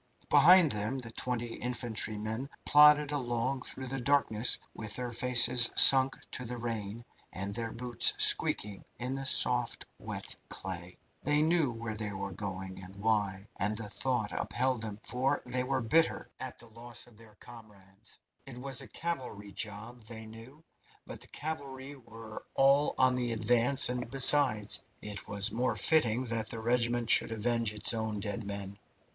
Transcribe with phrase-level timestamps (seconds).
[0.31, 6.43] Behind them the twenty infantrymen plodded along through the darkness with their faces sunk to
[6.43, 10.97] the rain, and their boots squeaking in the soft, wet clay.
[11.21, 15.61] They knew where they were going, and why, and the thought upheld them, for they
[15.63, 18.17] were bitter at the loss of their comrades.
[18.47, 20.63] It was a cavalry job, they knew,
[21.05, 26.25] but the cavalry were all on with the advance, and, besides, it was more fitting
[26.25, 28.79] that the regiment should avenge its own dead men.